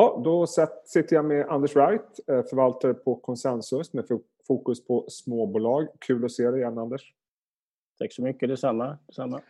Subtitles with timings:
[0.00, 0.46] Ja, då
[0.84, 4.04] sitter jag med Anders Wright, eh, förvaltare på Consensus med
[4.46, 5.88] fokus på småbolag.
[5.98, 7.14] Kul att se dig igen Anders.
[7.98, 8.98] Tack så mycket, detsamma.
[9.06, 9.40] detsamma.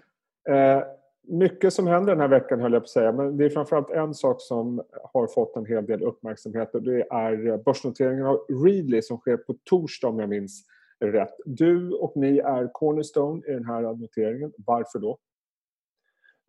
[0.49, 0.83] Eh,
[1.23, 3.91] mycket som händer den här veckan höll jag på att säga, men det är framförallt
[3.91, 4.83] en sak som
[5.13, 9.55] har fått en hel del uppmärksamhet och det är börsnoteringen av Readly som sker på
[9.65, 10.65] torsdag om jag minns
[11.01, 11.35] rätt.
[11.45, 14.53] Du och ni är Cornerstone i den här noteringen.
[14.57, 15.19] Varför då?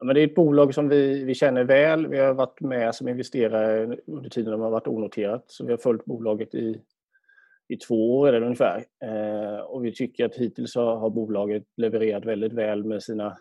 [0.02, 2.08] Ja, men det är ett bolag som vi, vi känner väl.
[2.08, 5.44] Vi har varit med som investerare under tiden de har varit onoterat.
[5.48, 6.82] Så vi har följt bolaget i,
[7.68, 8.84] i två år eller ungefär.
[9.04, 13.38] Eh, och vi tycker att hittills har, har bolaget levererat väldigt väl med sina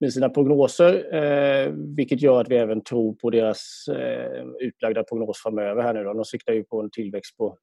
[0.00, 5.42] med sina prognoser, eh, vilket gör att vi även tror på deras eh, utlagda prognos
[5.42, 5.82] framöver.
[5.82, 6.12] Här nu då.
[6.12, 7.58] De siktar ju på en tillväxt på,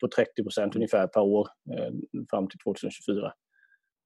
[0.00, 1.92] på 30 procent ungefär per år eh,
[2.30, 3.32] fram till 2024,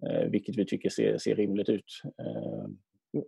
[0.07, 2.03] eh, vilket vi tycker ser, ser rimligt ut.
[2.19, 2.69] Eh,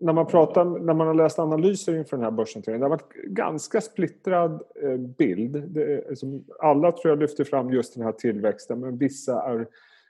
[0.00, 3.12] när man, pratar, när man har läst analyser inför den här börsnoteringen, det har varit
[3.14, 5.62] ganska splittrad eh, bild.
[5.68, 6.26] Det, alltså,
[6.60, 9.66] alla tror jag lyfter fram just den här tillväxten, men vissa är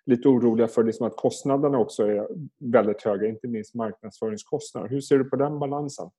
[0.06, 2.28] lite oroliga för liksom att kostnaderna också är
[2.59, 4.89] väldigt höga, inte minst marknadsföringskostnader.
[4.89, 6.11] Hur ser du på den balansen?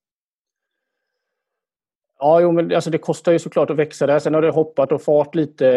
[2.20, 4.20] Ja, jo, men alltså det kostar ju såklart att växa där.
[4.20, 5.70] Sen har det hoppat och fart lite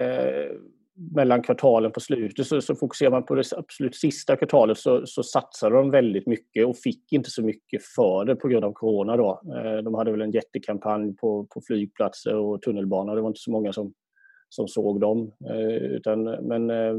[0.00, 0.56] eh,
[0.98, 2.46] mellan kvartalen på slutet.
[2.46, 6.66] Så, så fokuserar man på det absolut sista kvartalet så, så satsade de väldigt mycket
[6.66, 9.16] och fick inte så mycket för det på grund av corona.
[9.16, 9.42] Då.
[9.56, 13.16] Eh, de hade väl en jättekampanj på, på flygplatser och tunnelbanor.
[13.16, 13.92] Det var inte så många som,
[14.48, 15.32] som såg dem.
[15.50, 16.94] Eh, utan, men eh,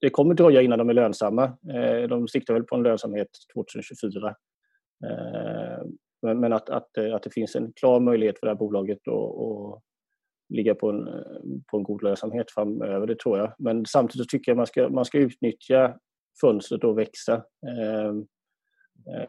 [0.00, 1.52] det kommer dröja innan de är lönsamma.
[2.08, 4.34] De siktar väl på en lönsamhet 2024.
[6.22, 9.82] Men, men att, att, att det finns en klar möjlighet för det här bolaget att
[10.50, 13.54] ligga på en, eh, på en god lönsamhet framöver, det tror jag.
[13.58, 15.98] Men samtidigt tycker jag man ska, man ska utnyttja
[16.40, 17.44] fönstret och växa.
[17.66, 18.26] Ehm,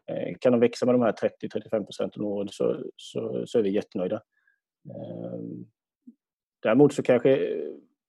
[0.08, 3.64] eh, kan de växa med de här 30-35 procenten om året så, så, så är
[3.64, 4.22] vi jättenöjda.
[4.90, 5.66] Ehm,
[6.62, 7.62] däremot så kanske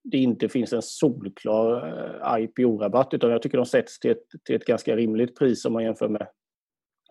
[0.03, 4.55] det inte finns en solklar eh, IPO-rabatt utan jag tycker de sätts till ett, till
[4.55, 6.27] ett ganska rimligt pris om man jämför med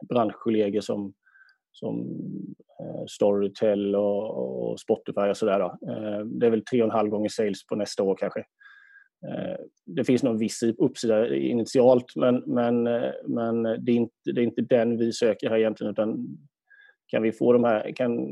[0.08, 1.14] branschkollegor som,
[1.72, 2.06] som
[2.82, 5.60] Eh, Storytel och, och Spotify och sådär.
[5.60, 8.40] Eh, det är väl tre och en halv gånger sales på nästa år kanske.
[9.28, 9.56] Eh,
[9.86, 14.44] det finns någon viss uppsida initialt men, men, eh, men det, är inte, det är
[14.44, 16.26] inte den vi söker här egentligen utan
[17.06, 18.28] kan vi få de här, kan,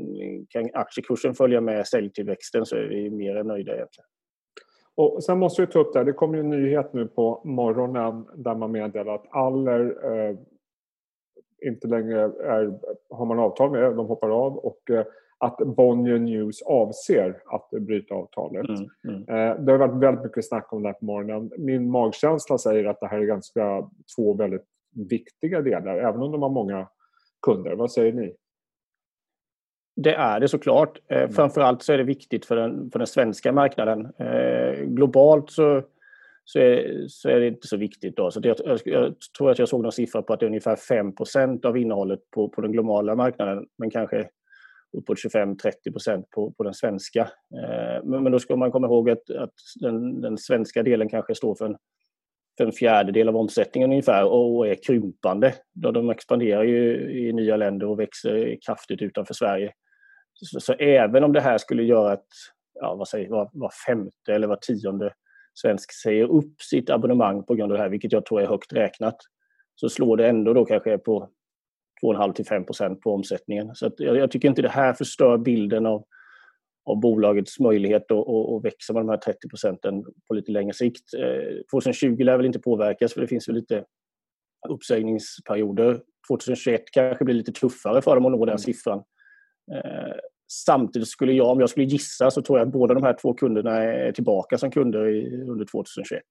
[0.49, 4.07] kan aktiekursen följa med säljtillväxten så är vi mer än nöjda egentligen.
[4.95, 7.41] Och sen måste vi ta upp det här, det kom ju en nyhet nu på
[7.45, 10.37] morgonen där man meddelar att Aller eh,
[11.61, 12.79] inte längre är,
[13.09, 15.05] har man avtal med, de hoppar av och eh,
[15.37, 18.69] att Bonnier News avser att bryta avtalet.
[18.69, 19.21] Mm, mm.
[19.21, 21.51] Eh, det har varit väldigt mycket snack om det här på morgonen.
[21.57, 24.65] Min magkänsla säger att det här är ganska två väldigt
[25.09, 26.87] viktiga delar, även om de har många
[27.41, 27.75] kunder.
[27.75, 28.35] Vad säger ni?
[29.95, 30.99] Det är det såklart.
[31.07, 31.31] Eh, mm.
[31.31, 34.13] Framförallt så är det viktigt för den, för den svenska marknaden.
[34.85, 35.83] Globalt så,
[36.43, 38.17] så, är, så är det inte så viktigt.
[38.17, 38.31] Då.
[38.31, 40.75] Så det, jag, jag, tror att jag såg någon siffra på att det är ungefär
[40.75, 44.29] 5% av innehållet på, på den globala marknaden men kanske
[44.97, 47.21] uppåt 25-30 på, på den svenska.
[47.55, 51.35] Eh, men, men, då ska man komma ihåg att, att den, den svenska delen kanske
[51.35, 51.77] står för en,
[52.57, 55.53] för en fjärdedel av omsättningen ungefär och är krympande.
[55.73, 59.73] Då de expanderar ju i nya länder och växer kraftigt utanför Sverige.
[60.33, 62.27] Så, så, även om det här skulle göra att
[62.73, 65.13] ja, vad säger, var, var femte eller var tionde
[65.53, 68.73] svensk säger upp sitt abonnemang på grund av det här, vilket jag tror är högt
[68.73, 69.17] räknat,
[69.75, 71.29] så slår det ändå då kanske på
[72.03, 73.75] 2,5-5% på omsättningen.
[73.75, 76.05] Så jag, jag, tycker inte det här förstör bilden av,
[76.85, 80.73] av bolagets möjlighet att, att, att växa med de här 30 procenten på lite längre
[80.73, 81.13] sikt.
[81.13, 83.85] Eh, 2020 lär väl inte påverkas för det finns väl lite
[84.69, 86.01] uppsägningsperioder.
[86.27, 88.57] 2021 kanske blir lite tuffare för dem att nå den mm.
[88.57, 89.03] siffran.
[89.73, 90.15] Eh,
[90.51, 93.33] samtidigt skulle jag, om jag skulle gissa, så tror jag att båda de här två
[93.33, 96.23] kunderna är tillbaka som kunder i, under 2021.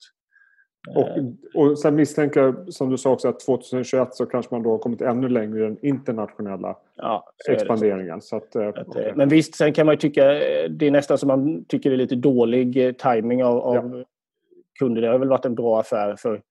[0.89, 1.09] Och,
[1.55, 4.79] och sen misstänker jag, som du sa också, att 2021 så kanske man då har
[4.79, 8.21] kommit ännu längre i den internationella ja, expanderingen.
[8.21, 9.13] Så att, att, okay.
[9.15, 10.25] Men visst, sen kan man ju tycka,
[10.71, 14.05] det är nästan som man tycker det är lite dålig eh, timing av, av ja.
[14.79, 15.03] kunder.
[15.03, 16.43] Det har väl varit en bra affär för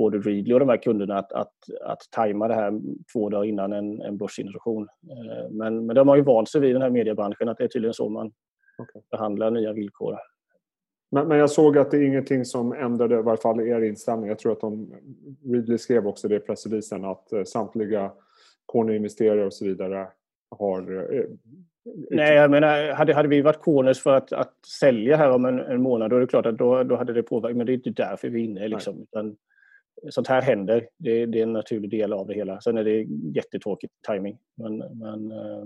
[0.00, 1.52] både Readly och de här kunderna att, att,
[1.84, 2.80] att tajma det här
[3.12, 4.88] två dagar innan en, en börsintroduktion.
[5.10, 7.68] Eh, men, men de har ju vant sig vid den här mediebranschen att det är
[7.68, 8.32] tydligen så man
[8.78, 9.02] okay.
[9.10, 10.18] behandlar nya villkor.
[11.10, 14.28] Men, men, jag såg att det är ingenting som ändrade i varje fall er inställning.
[14.28, 14.94] Jag tror att de,
[15.52, 18.12] Readly skrev också det i pressreleasen att eh, samtliga
[18.66, 20.08] Corner-investerare och så vidare
[20.50, 21.24] har eh,
[22.10, 25.58] Nej, jag menar, hade, hade vi varit Corners för att, att sälja här om en,
[25.58, 27.56] en månad, då är det klart att då, då hade det påverkat.
[27.56, 28.68] Men det är inte därför vi är inne.
[28.68, 29.36] Liksom, utan
[30.10, 30.88] sånt här händer.
[30.98, 32.60] Det, det, är en naturlig del av det hela.
[32.60, 34.38] Sen är det jättetråkig timing.
[34.54, 35.62] Men, men, eh,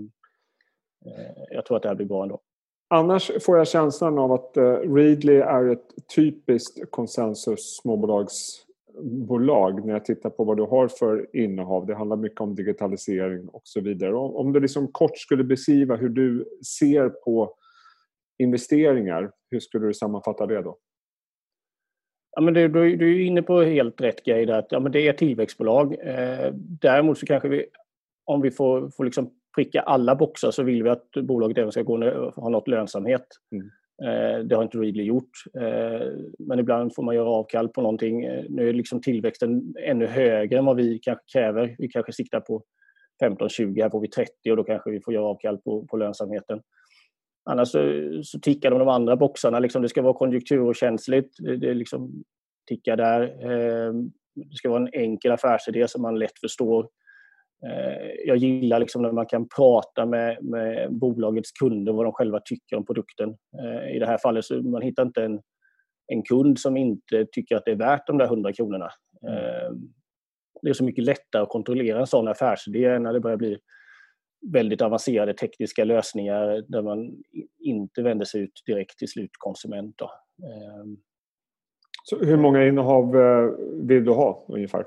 [1.05, 2.41] eh, jag tror att det här blir bra ändå.
[2.87, 10.05] Annars får jag känslan av att eh, Readly är ett typiskt konsensus småbolagsbolag när jag
[10.05, 11.85] tittar på vad du har för innehav.
[11.85, 14.15] Det handlar mycket om digitalisering och så vidare.
[14.15, 16.45] Om du liksom kort skulle beskriva hur du
[16.79, 17.55] ser på
[18.37, 20.77] investeringar, hur skulle du sammanfatta det då?
[22.35, 24.59] Ja, men du, du, du är inne på helt rätt grej där.
[24.59, 25.95] Att, ja, men det är tillväxtbolag.
[26.03, 26.51] Eh,
[26.81, 27.65] däremot så kanske vi,
[28.25, 31.81] om vi får, får liksom pricka alla boxar så vill vi att bolaget även ska
[31.81, 33.25] gå, ha något lönsamhet.
[33.51, 33.69] Mm.
[34.03, 35.31] Eh, det har inte Readly gjort.
[35.53, 36.07] Eh,
[36.39, 38.23] men ibland får man göra avkall på någonting.
[38.23, 41.75] Eh, nu är liksom tillväxten ännu högre än vad vi kanske kräver.
[41.77, 42.63] Vi kanske siktar på
[43.23, 46.61] 15-20, här får vi 30 och då kanske vi får göra avkall på, på lönsamheten.
[47.49, 47.79] Annars så,
[48.23, 49.59] så tickar de de andra boxarna.
[49.59, 51.35] Liksom det ska vara konjunkturkänsligt.
[51.39, 52.23] Det, det liksom
[52.67, 53.21] tickar där.
[53.21, 53.93] Eh,
[54.35, 56.89] det ska vara en enkel affärsidé som man lätt förstår.
[57.65, 62.39] Eh, jag gillar liksom när man kan prata med, med bolagets kunder vad de själva
[62.45, 63.29] tycker om produkten.
[63.29, 65.41] Eh, I det här fallet så man hittar inte en,
[66.07, 68.89] en kund som inte tycker att det är värt de där 100 kronorna.
[69.27, 69.89] Mm.
[70.61, 73.57] Det är så mycket lättare att kontrollera en sån affärsidé när det börjar bli
[74.51, 77.23] väldigt avancerade tekniska lösningar där man
[77.59, 79.97] inte vänder sig ut direkt till slutkonsument.
[79.97, 80.11] Då.
[80.43, 80.97] Ehm.
[82.03, 83.49] Så hur många innehav eh,
[83.87, 84.85] vill du ha ungefär?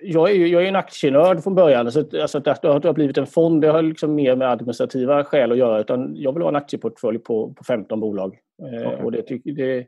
[0.00, 1.92] Jag är ju jag är en aktienörd från början.
[1.92, 5.52] Så alltså, att det har blivit en fond det har liksom mer med administrativa skäl
[5.52, 5.80] att göra.
[5.80, 8.38] Utan jag vill ha en aktieportfölj på, på 15 bolag.
[8.62, 8.82] Okay.
[8.82, 9.86] Eh, och det, det,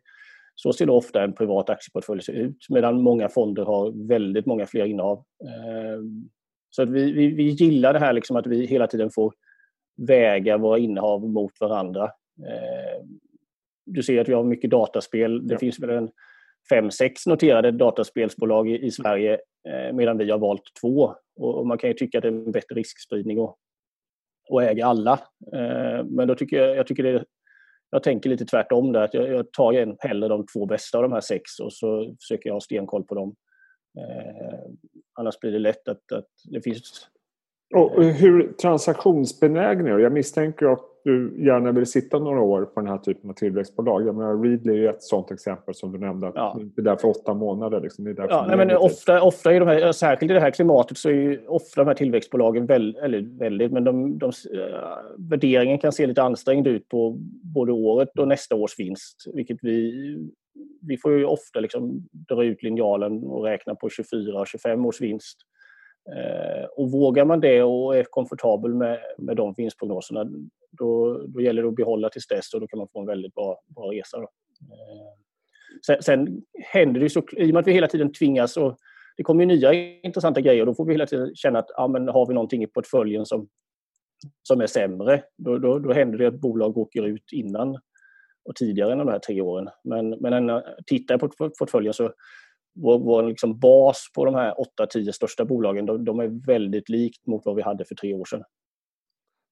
[0.55, 2.67] så ser ofta en privat aktieportfölj ut.
[2.69, 5.25] Medan många fonder har väldigt många fler innehav.
[6.71, 9.33] Så att vi, vi, vi gillar det här liksom att vi hela tiden får
[10.07, 12.05] väga våra innehav mot varandra.
[12.47, 13.05] Eh,
[13.87, 15.49] du ser att vi har mycket dataspel.
[15.49, 15.59] Det ja.
[15.59, 16.11] finns väl en
[16.71, 19.39] fem, sex noterade dataspelsbolag i, i Sverige
[19.69, 21.15] eh, medan vi har valt två.
[21.37, 23.57] Och, och, man kan ju tycka att det är en bättre riskspridning att,
[24.53, 25.13] att äga alla.
[25.53, 27.25] Eh, men då tycker jag, jag tycker det
[27.91, 29.03] jag tänker lite tvärtom där.
[29.03, 32.15] Att jag, jag tar igen hellre de två bästa av de här sex och så
[32.21, 33.35] försöker jag ha stenkoll på dem.
[34.01, 34.71] Eh,
[35.15, 37.07] annars blir det lätt att, att det finns...
[37.75, 42.89] Och hur transaktionsbenägna är Jag misstänker att du gärna vill sitta några år på den
[42.89, 44.07] här typen av tillväxtbolag.
[44.07, 46.29] Jag menar, Readly är ett sånt exempel som du nämnde.
[46.29, 46.61] Att ja.
[46.77, 47.81] Det är där för åtta månader.
[47.81, 48.05] Liksom.
[48.05, 50.99] Det är ja, nej, men ofta, ofta är de här, särskilt i det här klimatet
[50.99, 55.93] så är ofta de här tillväxtbolagen väl, eller väldigt, men de, de, uh, värderingen kan
[55.93, 57.17] se lite ansträngd ut på
[57.55, 59.25] både året och nästa års vinst.
[59.35, 60.17] Vilket vi
[60.83, 65.01] vi får ju ofta liksom dra ut linjalen och räkna på 24 och 25 års
[65.01, 65.39] vinst.
[66.17, 70.25] Eh, och vågar man det och är komfortabel med, med de vinstprognoserna
[70.71, 73.35] då, då gäller det att behålla tills dess och då kan man få en väldigt
[73.35, 74.17] bra, bra resa.
[74.17, 74.23] Då.
[74.23, 75.13] Eh,
[75.87, 76.43] sen, sen
[76.73, 78.77] händer det ju så, i och med att vi hela tiden tvingas och
[79.17, 79.73] det kommer ju nya
[80.03, 82.63] intressanta grejer och då får vi hela tiden känna att ja, men har vi någonting
[82.63, 83.49] i portföljen som,
[84.43, 87.79] som är sämre, då, då, då händer det att bolag åker ut innan
[88.45, 89.69] och tidigare än de här tre åren.
[89.85, 92.13] Men, men tittar jag på portföljen så
[92.75, 97.27] vår, vår liksom bas på de här 8-10 största bolagen de, de, är väldigt likt
[97.27, 98.43] mot vad vi hade för tre år sedan.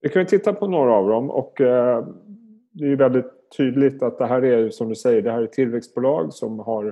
[0.01, 2.07] Vi kan titta på några av dem och eh,
[2.73, 3.27] det är väldigt
[3.57, 6.87] tydligt att det här är som du säger, det här är tillväxtbolag som har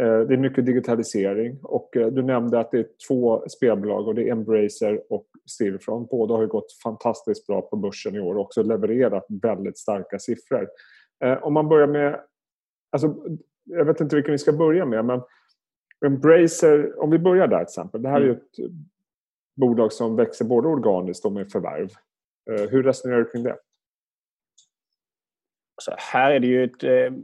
[0.00, 4.14] eh, det är mycket digitalisering och eh, du nämnde att det är två spelbolag och
[4.14, 6.10] det är Embracer och Stillfront.
[6.10, 10.68] Båda har gått fantastiskt bra på börsen i år och också levererat väldigt starka siffror.
[11.24, 12.20] Eh, om man börjar med...
[12.92, 13.14] Alltså,
[13.64, 15.22] jag vet inte vilken vi ska börja med, men
[16.06, 18.02] Embracer, om vi börjar där till exempel.
[18.02, 18.40] Det här är ju mm.
[18.40, 18.74] ett
[19.56, 21.88] bolag som växer både organiskt och med förvärv.
[22.50, 23.56] Eh, hur resonerar du kring det?
[25.82, 26.84] Så här är det ju ett...
[26.84, 27.18] Eh,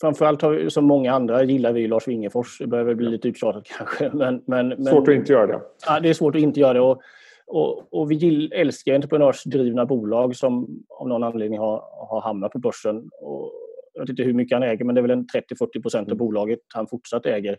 [0.00, 2.58] framförallt har vi, som många andra gillar vi Lars Wingefors.
[2.58, 4.10] Det börjar väl bli lite uttjatat kanske.
[4.14, 5.60] Men, men, men, svårt att inte göra det.
[5.86, 6.80] Ja, det är svårt att inte göra det.
[6.80, 7.02] Och,
[7.46, 11.78] och, och vi älskar entreprenörsdrivna bolag som av någon anledning har,
[12.14, 13.10] har hamnat på börsen.
[13.20, 13.52] Och
[13.94, 16.12] jag vet inte hur mycket han äger, men det är väl en 30-40 procent av
[16.12, 16.18] mm.
[16.18, 17.58] bolaget han fortsatt äger.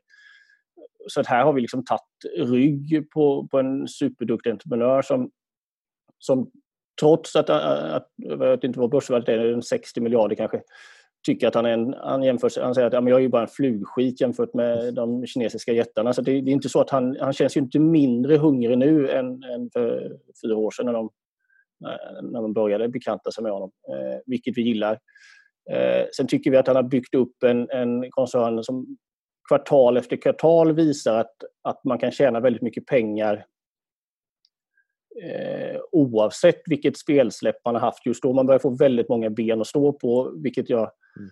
[1.07, 5.31] Så att här har vi liksom tagit rygg på, på en superduktig entreprenör som,
[6.19, 6.51] som
[6.99, 10.61] trots att, att jag vet inte vad börsvärdet är, 60 miljarder kanske,
[11.25, 13.41] tycker att han är en, han, jämför, han säger att ja, men jag är bara
[13.41, 16.13] en flugskit jämfört med de kinesiska jättarna.
[16.13, 19.09] Så det, det är inte så att han, han känns ju inte mindre hungrig nu
[19.09, 21.09] än, än för fyra år sedan när de,
[21.85, 24.99] Eh, när man började bekanta sig med honom, eh, vilket vi gillar.
[25.71, 28.97] Eh, sen tycker vi att han har byggt upp en, en koncern som
[29.47, 33.45] kvartal efter kvartal visar att, att man kan tjäna väldigt mycket pengar
[35.23, 38.33] eh, oavsett vilket spelsläpp man har haft just då.
[38.33, 41.31] Man börjar få väldigt många ben att stå på, vilket jag mm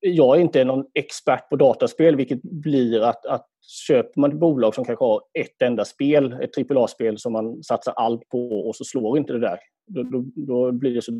[0.00, 3.46] jag är inte någon expert på dataspel vilket blir att, att
[3.86, 7.92] köper man ett bolag som kanske har ett enda spel, ett AAA-spel som man satsar
[7.92, 9.58] allt på och så slår inte det där.
[9.86, 11.12] Då, då, då blir det så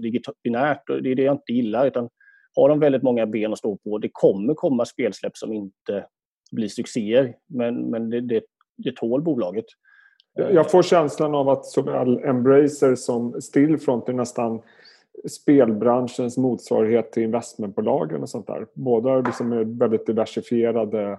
[0.45, 1.87] binärt det är det jag inte gillar.
[1.87, 2.09] Utan
[2.57, 6.07] har de väldigt många ben att stå på, det kommer komma spelsläpp som inte
[6.53, 7.35] blir succéer.
[7.47, 8.45] Men, men det, det,
[8.77, 9.65] det tål bolaget.
[10.35, 14.63] Jag får känslan av att såväl Embracer som Stillfront är nästan
[15.29, 18.67] spelbranschens motsvarighet till investmentbolagen och sånt där.
[18.75, 21.19] Båda liksom är väldigt diversifierade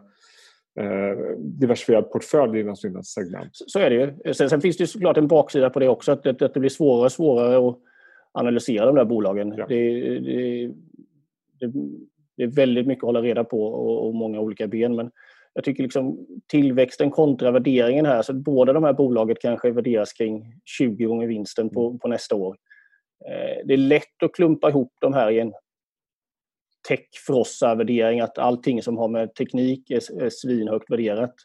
[0.80, 3.50] eh, diversifierad portfölj inom sina segment.
[3.52, 4.34] Så är det ju.
[4.34, 7.06] Sen, sen, finns det såklart en baksida på det också, att, att det blir svårare
[7.06, 7.78] och svårare att
[8.32, 9.54] analysera de där bolagen.
[9.58, 9.66] Ja.
[9.70, 10.68] Det, det,
[11.60, 11.72] det,
[12.38, 14.96] det, är väldigt mycket att hålla reda på och, och många olika ben.
[14.96, 15.12] Men
[15.54, 20.46] jag tycker liksom tillväxten kontra värderingen här, så båda de här bolagen kanske värderas kring
[20.66, 22.58] 20 gånger vinsten på, på nästa år.
[23.28, 25.54] Eh, det är lätt att klumpa ihop de här i en
[26.88, 31.36] tech-frossa-värdering, att allting som har med teknik är, är svinhögt värderat.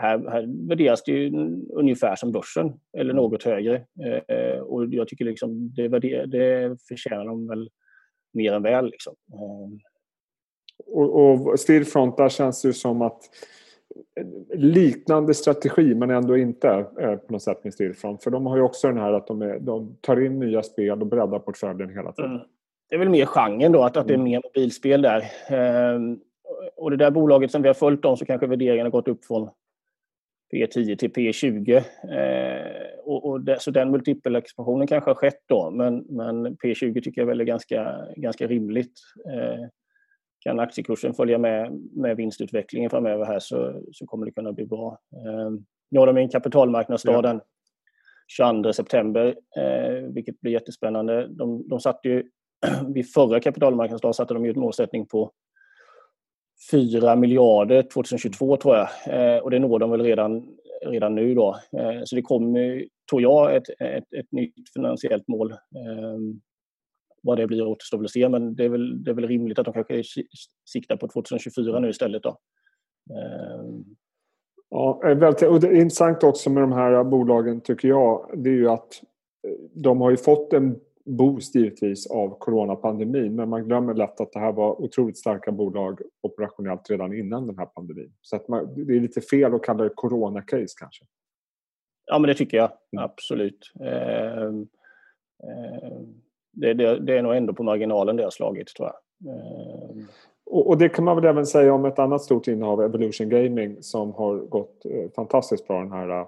[0.00, 1.32] Här, här värderas det ju
[1.72, 3.16] ungefär som börsen, eller mm.
[3.16, 3.74] något högre.
[4.28, 7.70] Eh, och jag tycker liksom det, värder, det förtjänar de väl
[8.32, 8.86] mer än väl.
[8.90, 9.14] Liksom.
[9.32, 9.78] Eh.
[10.86, 13.22] Och, och Stillfront, där känns det som att
[14.54, 16.68] liknande strategi men ändå inte
[17.00, 18.22] eh, på något sätt med Stillfront.
[18.22, 21.00] För de har ju också den här att de, är, de tar in nya spel
[21.00, 22.30] och breddar portföljen hela tiden.
[22.30, 22.46] Mm.
[22.88, 24.30] Det är väl mer genren då, att, att det är mm.
[24.30, 25.24] mer mobilspel där.
[25.48, 26.18] Ehm,
[26.76, 29.24] och det där bolaget som vi har följt dem så kanske värderingen har gått upp
[29.24, 29.48] från
[30.54, 31.76] P10 till P20.
[31.76, 37.20] Eh, och, och det, så den multipelexpansionen kanske har skett då, men, men P20 tycker
[37.20, 39.00] jag väl är ganska, ganska rimligt.
[39.34, 39.68] Eh,
[40.46, 44.98] kan aktiekursen följa med, med vinstutvecklingen framöver här så, så kommer det kunna bli bra.
[45.12, 45.50] Eh,
[45.90, 47.40] nu har de en kapitalmarknadsdag den
[48.28, 49.26] 22 september,
[49.56, 51.26] eh, vilket blir jättespännande.
[51.28, 52.30] De, de satte ju,
[52.94, 55.32] vid förra kapitalmarknadsdagen satte de ju en målsättning på
[56.70, 58.88] 4 miljarder 2022 tror jag.
[59.06, 60.46] Eh, och det når de väl redan,
[60.86, 61.56] redan nu då.
[61.78, 65.52] Eh, så det kommer, tror jag, ett, ett, ett nytt finansiellt mål.
[65.52, 66.40] Ehm,
[67.26, 69.28] Eh, vad det blir återstår väl att se, men det är, väl, det är väl
[69.28, 70.02] rimligt att de kanske
[70.70, 72.22] siktar på 2024 nu istället.
[72.22, 72.38] Då.
[74.70, 75.00] Ja,
[75.48, 79.02] och det är intressant också med de här bolagen tycker jag, det är ju att
[79.74, 84.38] de har ju fått en boost givetvis av coronapandemin men man glömmer lätt att det
[84.38, 88.12] här var otroligt starka bolag operationellt redan innan den här pandemin.
[88.20, 91.04] Så att man, det är lite fel att kalla det corona-case kanske.
[92.06, 93.04] Ja men det tycker jag mm.
[93.04, 93.72] absolut.
[93.80, 94.46] Eh,
[95.48, 96.00] eh,
[96.56, 99.34] det, det, det, är nog ändå på marginalen det har slagit tror jag.
[99.34, 100.04] Eh.
[100.50, 104.12] Och, det kan man väl även säga om ett annat stort innehav, Evolution Gaming som
[104.12, 106.26] har gått eh, fantastiskt bra den här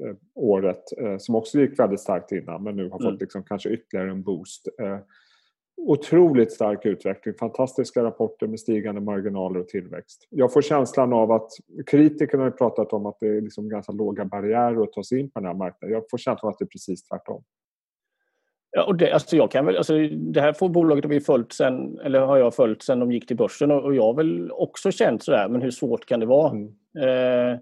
[0.00, 3.12] Eh, året eh, som också gick väldigt starkt innan men nu har mm.
[3.12, 4.68] fått liksom kanske ytterligare en boost.
[5.76, 10.26] Otroligt stark utveckling, fantastiska rapporter med stigande marginaler och tillväxt.
[10.30, 11.50] Jag får känslan av att
[11.86, 15.30] kritikerna har pratat om att det är liksom ganska låga barriärer att ta sig in
[15.30, 15.94] på den här marknaden.
[15.94, 17.42] Jag får känslan av att det är precis tvärtom.
[18.74, 21.52] Ja, och det, alltså jag kan väl, alltså det här får bolaget har vi följt
[21.52, 24.52] sen, eller har jag följt sen de gick till börsen och, och jag har väl
[24.52, 26.50] också känt sådär, men hur svårt kan det vara?
[26.50, 26.68] Mm.
[26.98, 27.58] Eh,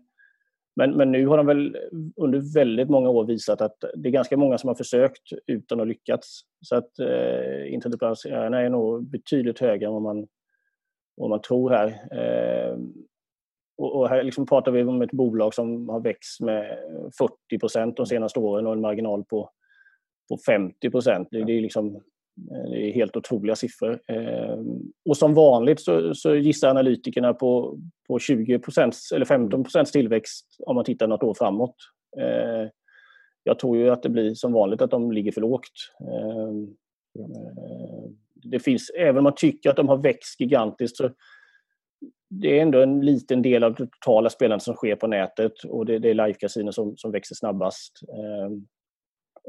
[0.76, 1.76] men, men nu har de väl
[2.16, 5.88] under väldigt många år visat att det är ganska många som har försökt utan att
[5.88, 6.40] lyckats.
[6.60, 10.26] Så att eh, internetbaserarna är nog betydligt högre än vad man,
[11.16, 11.86] vad man tror här.
[12.12, 12.76] Eh,
[13.78, 16.78] och, och, här liksom pratar vi om ett bolag som har växt med
[17.18, 19.50] 40 procent de senaste åren och en marginal på,
[20.30, 21.28] på 50 procent.
[21.30, 22.00] Det, det, är liksom
[22.50, 24.00] Eh, det är helt otroliga siffror.
[24.08, 30.74] Ehm, och som vanligt så, så gissar analytikerna på, på 20% eller 15% tillväxt om
[30.74, 31.76] man tittar något år framåt.
[32.20, 32.68] Ehm,
[33.44, 35.72] jag tror ju att det blir som vanligt att de ligger för lågt.
[36.00, 36.52] Eh,
[38.34, 41.10] det finns, även om man tycker att de har växt gigantiskt så
[42.30, 45.86] det är ändå en liten del av det totala spelandet som sker på nätet och
[45.86, 48.00] det, det är live som, som växer snabbast.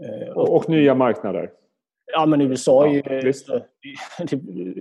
[0.03, 1.51] Eh, och, och nya marknader.
[2.13, 3.33] Ja, men USA är ju...
[3.47, 3.61] Ja,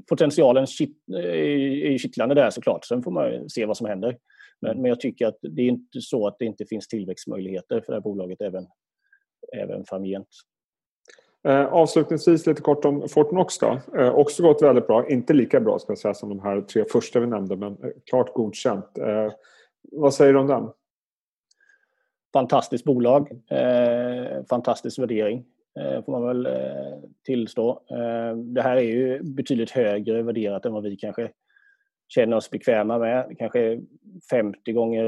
[0.09, 0.67] potentialen
[1.13, 2.85] är ju kittlande där såklart.
[2.85, 4.17] Sen får man se vad som händer.
[4.61, 7.93] Men, men jag tycker att det är inte så att det inte finns tillväxtmöjligheter för
[7.93, 8.67] det här bolaget även,
[9.57, 10.29] även framgent.
[11.49, 13.81] Eh, avslutningsvis lite kort om Fortnox då.
[13.99, 15.09] Eh, också gått väldigt bra.
[15.09, 17.91] Inte lika bra ska jag säga som de här tre första vi nämnde men eh,
[18.11, 18.99] klart godkänt.
[18.99, 19.33] Eh,
[19.93, 20.69] vad säger du om den?
[22.33, 23.31] Fantastiskt bolag.
[23.51, 25.45] Eh, fantastisk värdering.
[25.81, 27.83] Eh, får man väl eh, tillstå.
[27.91, 31.31] Eh, det här är ju betydligt högre värderat än vad vi kanske
[32.09, 33.37] känner oss bekväma med.
[33.39, 33.81] Kanske
[34.31, 35.05] 50 gånger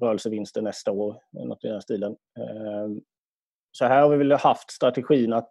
[0.00, 2.16] rörelsevinster nästa år, något i den stilen.
[3.72, 5.50] Så här har vi väl haft strategin att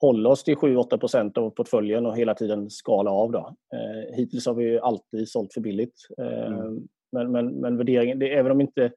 [0.00, 3.32] hålla oss till 7-8 procent av portföljen och hela tiden skala av.
[3.32, 3.56] Då.
[3.74, 6.08] Eh, hittills har vi alltid sålt för billigt.
[6.18, 6.88] Eh, mm.
[7.12, 8.92] men, men, men värderingen, det, även om inte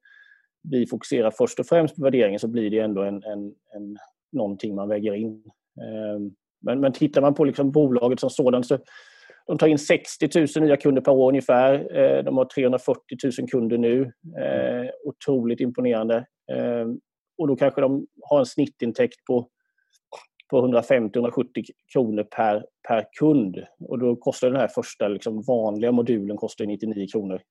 [0.64, 3.98] vi fokuserar först och främst på värderingen så blir det ändå en, en, en,
[4.32, 5.44] någonting man väger in.
[5.82, 8.80] Ehm, men, men tittar man på liksom bolaget som sådant så
[9.48, 11.98] de tar in 60 000 nya kunder per år ungefär.
[11.98, 13.02] Ehm, de har 340
[13.40, 14.12] 000 kunder nu.
[14.40, 16.26] Ehm, otroligt imponerande.
[17.38, 19.50] Och då kanske de har en snittintäkt på
[20.52, 21.46] på 150-170
[21.94, 23.58] kronor per, per kund.
[23.80, 27.42] Och då kostar den här första liksom, vanliga modulen kostar 99 kronor.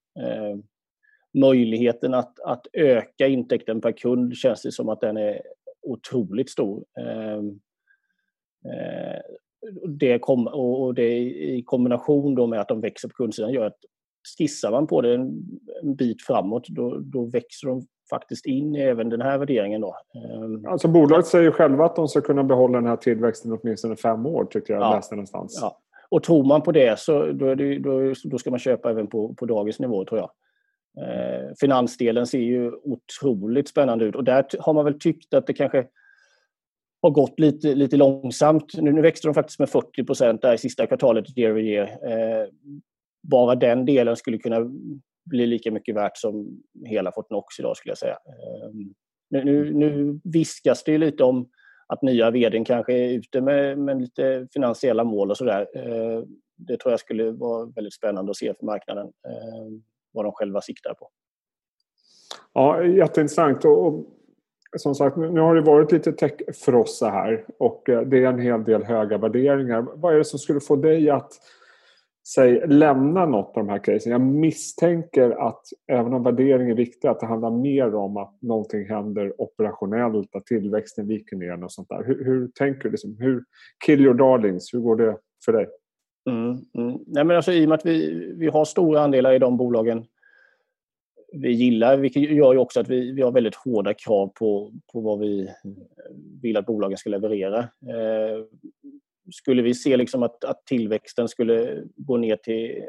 [1.33, 5.41] Möjligheten att, att öka intäkten per kund känns det som att den är
[5.81, 6.83] otroligt stor.
[6.99, 7.37] Eh,
[8.71, 9.21] eh,
[9.87, 13.79] det kom, och det i kombination då med att de växer på kundsidan gör att
[14.37, 15.43] skissar man på det en,
[15.81, 19.81] en bit framåt då, då växer de faktiskt in i även den här värderingen.
[19.81, 19.95] Då.
[20.15, 24.25] Ehm, alltså bolaget säger själva att de ska kunna behålla den här tillväxten åtminstone fem
[24.25, 24.83] år, tycker jag.
[24.83, 24.95] Ja.
[24.95, 25.59] läste någonstans.
[25.61, 25.77] Ja.
[26.09, 29.33] Och tror man på det så då, det, då, då, ska man köpa även på,
[29.33, 30.31] på dagens nivå, tror jag.
[30.97, 35.53] Eh, finansdelen ser ju otroligt spännande ut och där har man väl tyckt att det
[35.53, 35.87] kanske
[37.01, 38.73] har gått lite, lite långsamt.
[38.73, 41.87] Nu, nu växte de faktiskt med 40 procent i sista kvartalet year over year.
[41.87, 42.47] Eh,
[43.23, 44.57] bara den delen skulle kunna
[45.25, 48.17] bli lika mycket värt som hela Fortnox idag skulle jag säga.
[48.27, 48.69] Eh,
[49.29, 51.49] nu, nu, nu viskas det lite om
[51.87, 55.67] att nya vdn kanske är ute med, med lite finansiella mål och sådär.
[55.75, 56.23] Eh,
[56.57, 59.83] det tror jag skulle vara väldigt spännande att se för marknaden ehm,
[60.13, 61.09] vad de själva siktar på.
[62.53, 63.65] Ja, jätteintressant.
[63.65, 64.05] Och,
[64.77, 68.63] som sagt, nu har det varit lite techfrossa här och eh, det är en hel
[68.63, 69.81] del höga värderingar.
[69.81, 71.31] Vad är det som skulle få dig att
[72.27, 74.11] säg, lämna något av de här casen.
[74.11, 78.89] Jag misstänker att även om värdering är viktig att det handlar mer om att någonting
[78.89, 82.03] händer operationellt, att tillväxten viker ner och sånt där.
[82.03, 82.89] Hur, hur tänker du?
[82.89, 83.43] Liksom, hur,
[83.85, 85.67] kill your darlings, hur går det för dig?
[86.29, 86.99] Mm, mm.
[87.07, 90.05] Nej, men alltså, I och med att vi, vi har stora andelar i de bolagen
[91.33, 95.01] vi gillar, vilket gör ju också att vi, vi har väldigt hårda krav på, på
[95.01, 95.49] vad vi
[96.41, 97.59] vill att bolagen ska leverera.
[97.59, 98.45] Eh,
[99.31, 102.83] skulle vi se liksom att, att tillväxten skulle gå ner till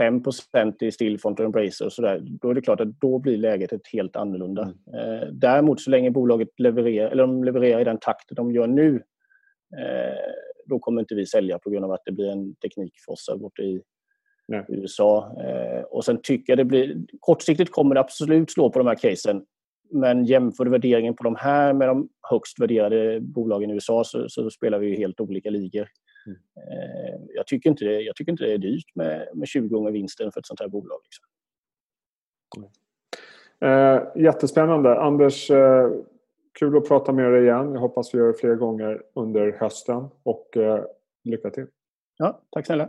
[0.00, 3.72] 5% i Stillfront och Embracer och sådär, då är det klart att då blir läget
[3.72, 4.62] ett helt annorlunda.
[4.62, 5.22] Mm.
[5.22, 9.02] Eh, däremot så länge bolaget levererar, eller de levererar i den takt de gör nu,
[9.76, 10.32] eh,
[10.66, 13.82] då kommer inte vi sälja på grund av att det blir en teknikfrossa borta i
[14.48, 14.64] Nej.
[14.68, 15.36] USA.
[15.42, 18.94] Eh, och sen tycker jag det blir, kortsiktigt kommer det absolut slå på de här
[18.94, 19.44] casen
[19.90, 24.50] men jämför värderingen på de här med de högst värderade bolagen i USA så, så
[24.50, 25.88] spelar vi helt olika ligor.
[26.26, 26.38] Mm.
[26.56, 29.90] Eh, jag, tycker inte det, jag tycker inte det är dyrt med, med 20 gånger
[29.90, 31.00] vinsten för ett sånt här bolag.
[31.04, 31.24] Liksom.
[32.56, 32.70] Mm.
[33.64, 35.00] Eh, jättespännande.
[35.00, 35.90] Anders, eh,
[36.58, 37.72] kul att prata med dig igen.
[37.72, 40.84] Jag hoppas vi gör det fler gånger under hösten och eh,
[41.24, 41.66] lycka till.
[42.16, 42.88] Ja, tack snälla.